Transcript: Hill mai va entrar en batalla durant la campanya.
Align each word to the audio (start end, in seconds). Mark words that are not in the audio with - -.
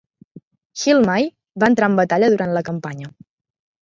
Hill 0.83 1.03
mai 1.11 1.27
va 1.65 1.69
entrar 1.73 1.91
en 1.93 1.99
batalla 2.03 2.31
durant 2.37 2.57
la 2.59 2.65
campanya. 2.71 3.13